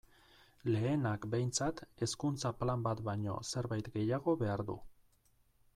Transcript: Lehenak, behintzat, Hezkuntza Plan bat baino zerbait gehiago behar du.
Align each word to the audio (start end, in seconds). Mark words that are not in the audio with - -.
Lehenak, 0.75 1.27
behintzat, 1.33 1.83
Hezkuntza 2.05 2.53
Plan 2.63 2.87
bat 2.89 3.05
baino 3.11 3.37
zerbait 3.53 3.93
gehiago 3.99 4.35
behar 4.43 4.65
du. 4.71 4.81